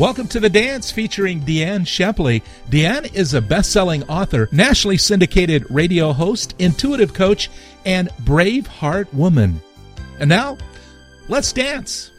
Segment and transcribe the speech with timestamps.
[0.00, 2.42] Welcome to The Dance featuring Deann Scheppele.
[2.70, 7.50] Deann is a best selling author, nationally syndicated radio host, intuitive coach,
[7.84, 9.60] and brave heart woman.
[10.18, 10.56] And now,
[11.28, 12.09] let's dance.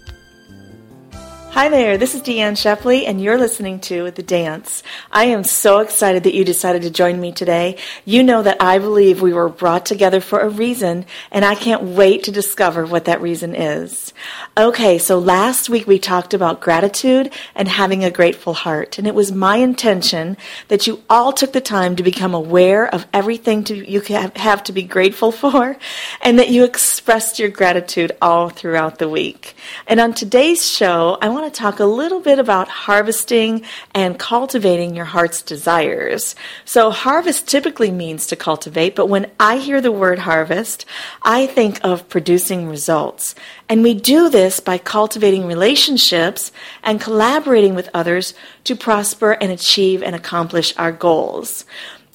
[1.54, 4.84] Hi there, this is Deann Scheppele, and you're listening to The Dance.
[5.12, 7.78] I am so excited that you decided to join me today.
[8.05, 11.84] You know that I believe we were brought together for a reason, and I can't
[11.84, 14.14] wait to discover what that reason is.
[14.57, 19.14] Okay, so last week we talked about gratitude and having a grateful heart, and it
[19.14, 20.38] was my intention
[20.70, 24.00] that you all took the time to become aware of everything to, you
[24.38, 25.75] have to be grateful for,
[26.21, 29.54] and that you expressed your gratitude all throughout the week.
[29.86, 33.63] And on today's show, I want want to talk a little bit about harvesting
[33.95, 36.36] and cultivating your heart's desires.
[36.66, 40.86] So, harvest typically means to cultivate, but when I hear the word harvest,
[41.23, 43.33] I think of producing results.
[43.67, 46.52] And we do this by cultivating relationships
[46.83, 51.66] and collaborating with others to prosper and achieve and accomplish our goals.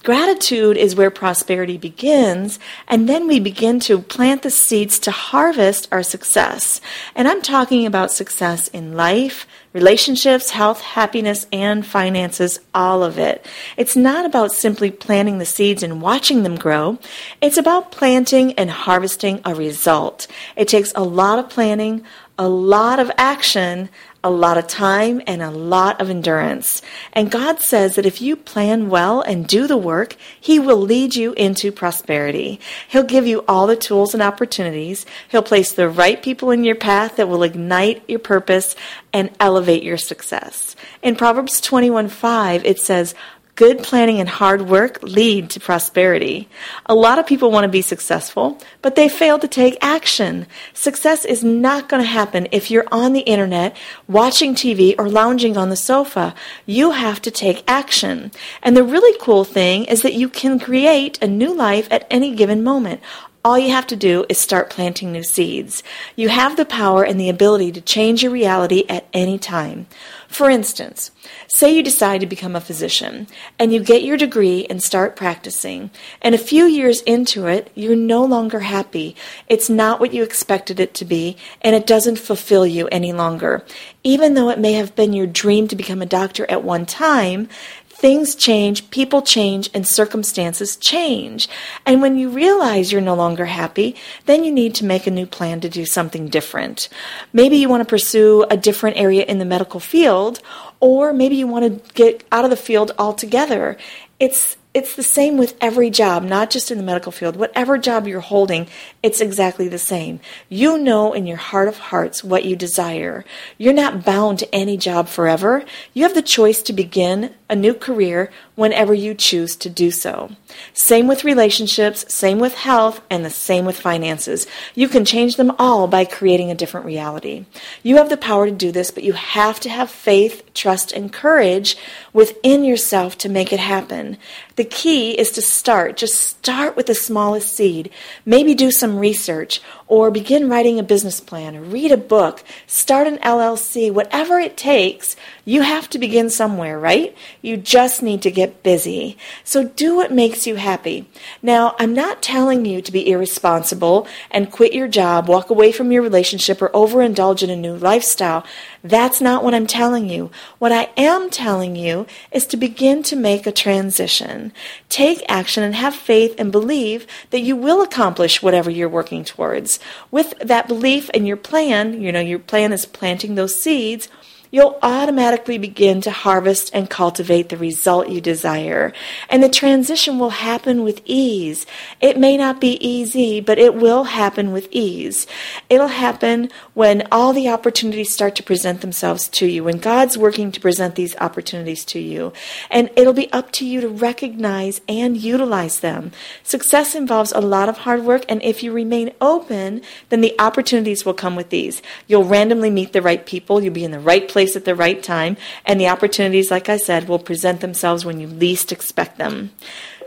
[0.06, 5.88] Gratitude is where prosperity begins, and then we begin to plant the seeds to harvest
[5.90, 6.80] our success.
[7.16, 13.44] And I'm talking about success in life, relationships, health, happiness, and finances, all of it.
[13.76, 17.00] It's not about simply planting the seeds and watching them grow.
[17.40, 20.28] It's about planting and harvesting a result.
[20.54, 22.04] It takes a lot of planning,
[22.38, 23.88] a lot of action,
[24.26, 26.82] a lot of time, and a lot of endurance.
[27.12, 31.14] And God says that if you plan well and do the work, He will lead
[31.14, 32.58] you into prosperity.
[32.88, 35.06] He'll give you all the tools and opportunities.
[35.28, 38.74] He'll place the right people in your path that will ignite your purpose
[39.12, 40.74] and elevate your success.
[41.02, 43.14] In Proverbs 21 5, it says,
[43.56, 46.46] Good planning and hard work lead to prosperity.
[46.84, 50.46] A lot of people want to be successful, but they fail to take action.
[50.74, 53.74] Success is not going to happen if you're on the internet,
[54.06, 56.34] watching TV, or lounging on the sofa.
[56.66, 58.30] You have to take action.
[58.62, 62.34] And the really cool thing is that you can create a new life at any
[62.34, 63.00] given moment.
[63.46, 65.84] All you have to do is start planting new seeds.
[66.16, 69.86] You have the power and the ability to change your reality at any time.
[70.26, 71.12] For instance,
[71.46, 75.92] say you decide to become a physician and you get your degree and start practicing,
[76.20, 79.14] and a few years into it, you're no longer happy.
[79.46, 83.64] It's not what you expected it to be, and it doesn't fulfill you any longer.
[84.02, 87.48] Even though it may have been your dream to become a doctor at one time,
[87.96, 91.48] things change, people change, and circumstances change.
[91.86, 93.96] And when you realize you're no longer happy,
[94.26, 96.88] then you need to make a new plan to do something different.
[97.32, 100.40] Maybe you want to pursue a different area in the medical field,
[100.78, 103.78] or maybe you want to get out of the field altogether.
[104.20, 107.34] It's it's the same with every job, not just in the medical field.
[107.36, 108.68] Whatever job you're holding,
[109.06, 110.18] it's exactly the same.
[110.48, 113.24] You know in your heart of hearts what you desire.
[113.56, 115.64] You're not bound to any job forever.
[115.94, 120.30] You have the choice to begin a new career whenever you choose to do so.
[120.72, 124.46] Same with relationships, same with health, and the same with finances.
[124.74, 127.44] You can change them all by creating a different reality.
[127.84, 131.12] You have the power to do this, but you have to have faith, trust, and
[131.12, 131.76] courage
[132.12, 134.16] within yourself to make it happen.
[134.56, 135.96] The key is to start.
[135.96, 137.90] Just start with the smallest seed.
[138.24, 143.06] Maybe do some research or begin writing a business plan or read a book, start
[143.06, 145.16] an LLC, whatever it takes.
[145.44, 147.16] You have to begin somewhere, right?
[147.40, 149.16] You just need to get busy.
[149.44, 151.08] So do what makes you happy.
[151.40, 155.92] Now, I'm not telling you to be irresponsible and quit your job, walk away from
[155.92, 158.44] your relationship, or overindulge in a new lifestyle.
[158.82, 160.30] That's not what I'm telling you.
[160.58, 164.52] What I am telling you is to begin to make a transition.
[164.88, 169.78] Take action and have faith and believe that you will accomplish whatever you're working towards.
[170.10, 174.08] With that belief and your plan, you know, your plan is planting those seeds
[174.50, 178.92] you'll automatically begin to harvest and cultivate the result you desire.
[179.28, 181.66] And the transition will happen with ease.
[182.00, 185.26] It may not be easy, but it will happen with ease.
[185.68, 190.52] It'll happen when all the opportunities start to present themselves to you, when God's working
[190.52, 192.32] to present these opportunities to you.
[192.70, 196.12] And it'll be up to you to recognize and utilize them.
[196.42, 201.04] Success involves a lot of hard work, and if you remain open, then the opportunities
[201.04, 201.82] will come with these.
[202.06, 204.74] You'll randomly meet the right people, you'll be in the right place place at the
[204.74, 205.34] right time,
[205.64, 209.50] and the opportunities, like I said, will present themselves when you least expect them.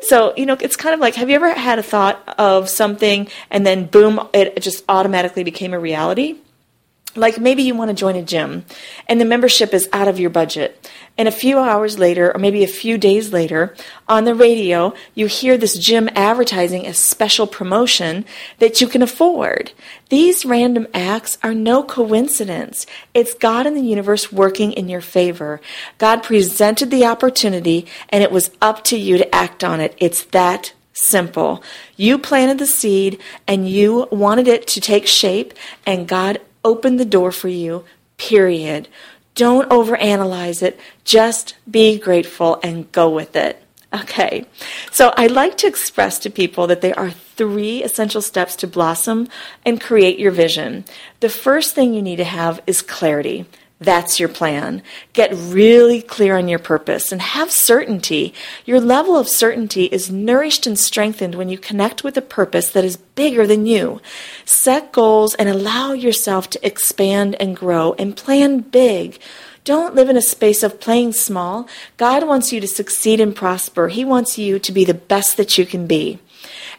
[0.01, 3.27] So, you know, it's kind of like have you ever had a thought of something
[3.49, 6.37] and then boom, it just automatically became a reality?
[7.15, 8.65] Like maybe you want to join a gym
[9.07, 10.89] and the membership is out of your budget.
[11.17, 13.75] And a few hours later, or maybe a few days later,
[14.07, 18.23] on the radio, you hear this gym advertising a special promotion
[18.59, 19.73] that you can afford.
[20.09, 22.85] These random acts are no coincidence.
[23.13, 25.59] It's God in the universe working in your favor.
[25.97, 29.95] God presented the opportunity and it was up to you to act on it.
[29.97, 31.63] It's that simple.
[31.95, 35.53] You planted the seed and you wanted it to take shape
[35.85, 37.85] and God opened the door for you,
[38.17, 38.88] period.
[39.35, 40.79] Don't overanalyze it.
[41.03, 43.63] Just be grateful and go with it.
[43.91, 44.45] Okay,
[44.91, 49.27] so I like to express to people that there are three essential steps to blossom
[49.65, 50.85] and create your vision.
[51.21, 53.45] The first thing you need to have is clarity.
[53.81, 54.83] That's your plan.
[55.13, 58.33] Get really clear on your purpose and have certainty.
[58.65, 62.83] Your level of certainty is nourished and strengthened when you connect with a purpose that
[62.83, 64.01] is bigger than you.
[64.43, 69.17] Set goals and allow yourself to expand and grow and plan big.
[69.63, 71.69] Don't live in a space of playing small.
[71.95, 73.87] God wants you to succeed and prosper.
[73.87, 76.19] He wants you to be the best that you can be.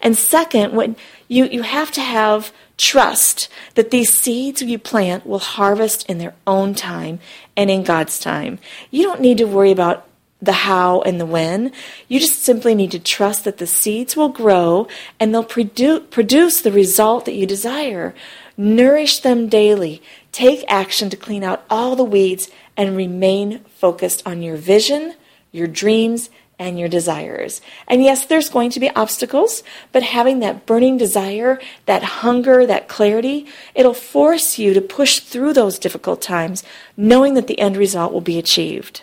[0.03, 0.97] And second, when
[1.29, 6.35] you, you have to have trust that these seeds you plant will harvest in their
[6.47, 7.21] own time
[7.57, 8.59] and in God's time.
[8.91, 10.07] You don't need to worry about
[10.41, 11.73] the how and the when.
[12.09, 14.89] You just simply need to trust that the seeds will grow
[15.19, 18.15] and they'll produ- produce the result that you desire.
[18.57, 20.03] Nourish them daily.
[20.33, 25.15] Take action to clean out all the weeds and remain focused on your vision,
[25.53, 26.31] your dreams,
[26.61, 27.63] and your desires.
[27.89, 32.87] And yes, there's going to be obstacles, but having that burning desire, that hunger, that
[32.87, 36.63] clarity, it'll force you to push through those difficult times,
[36.99, 39.03] knowing that the end result will be achieved.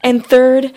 [0.00, 0.72] And third,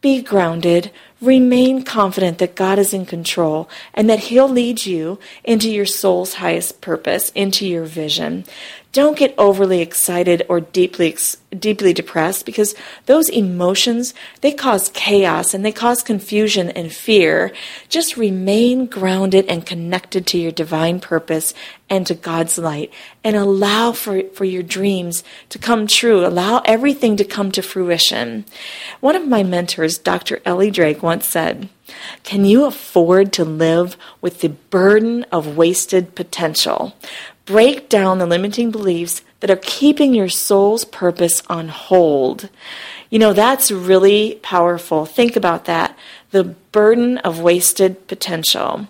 [0.00, 0.90] be grounded.
[1.20, 6.34] Remain confident that God is in control and that He'll lead you into your soul's
[6.34, 8.44] highest purpose, into your vision.
[8.94, 11.16] Don't get overly excited or deeply
[11.58, 12.76] deeply depressed because
[13.06, 17.52] those emotions they cause chaos and they cause confusion and fear.
[17.88, 21.54] Just remain grounded and connected to your divine purpose
[21.90, 22.92] and to God's light
[23.24, 26.24] and allow for, for your dreams to come true.
[26.24, 28.44] Allow everything to come to fruition.
[29.00, 30.40] One of my mentors, Dr.
[30.44, 31.68] Ellie Drake, once said,
[32.22, 36.94] Can you afford to live with the burden of wasted potential?
[37.46, 42.48] Break down the limiting beliefs that are keeping your soul's purpose on hold.
[43.10, 45.04] You know, that's really powerful.
[45.04, 45.96] Think about that.
[46.30, 48.88] The burden of wasted potential.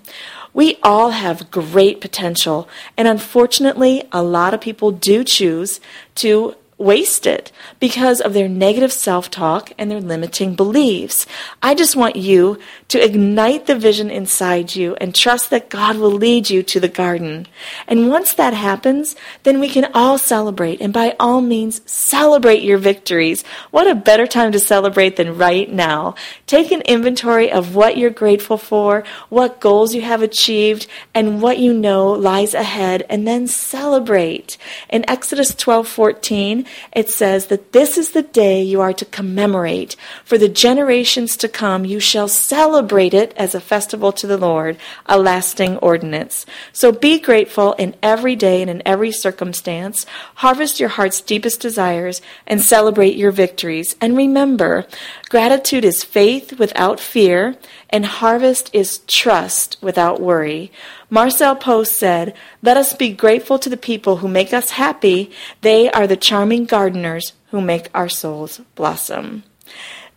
[0.52, 5.80] We all have great potential, and unfortunately, a lot of people do choose
[6.16, 11.26] to waste it because of their negative self talk and their limiting beliefs.
[11.62, 16.10] I just want you to ignite the vision inside you and trust that God will
[16.10, 17.46] lead you to the garden.
[17.86, 20.80] And once that happens, then we can all celebrate.
[20.80, 23.44] And by all means, celebrate your victories.
[23.70, 26.14] What a better time to celebrate than right now.
[26.46, 31.58] Take an inventory of what you're grateful for, what goals you have achieved, and what
[31.58, 34.56] you know lies ahead, and then celebrate.
[34.88, 39.96] In Exodus 12 14, it says that this is the day you are to commemorate.
[40.24, 44.76] For the generations to come, you shall celebrate it as a festival to the Lord,
[45.06, 46.46] a lasting ordinance.
[46.72, 50.06] So be grateful in every day and in every circumstance.
[50.36, 53.96] Harvest your heart's deepest desires and celebrate your victories.
[54.00, 54.86] And remember,
[55.28, 57.56] gratitude is faith without fear,
[57.90, 60.72] and harvest is trust without worry.
[61.14, 65.30] Marcel Proust said, Let us be grateful to the people who make us happy.
[65.60, 69.44] They are the charming gardeners who make our souls blossom.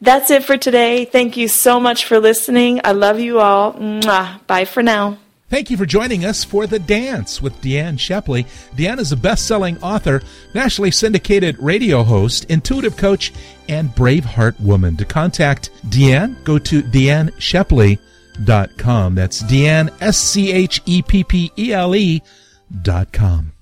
[0.02, 1.06] That's it for today.
[1.06, 2.82] Thank you so much for listening.
[2.84, 3.74] I love you all.
[3.74, 4.44] Mwah.
[4.48, 5.20] Bye for now.
[5.52, 8.48] Thank you for joining us for The Dance with Deann Scheppele.
[8.76, 10.24] Deann is a best selling author,
[10.56, 13.32] nationally syndicated radio host, intuitive coach,
[13.70, 14.98] and brave heart woman.
[14.98, 17.30] To contact Deann, go to Deann
[18.38, 19.16] Scheppele.com com.
[19.16, 22.22] That's Deann, S C H E P P E L E
[22.70, 23.57] dot com.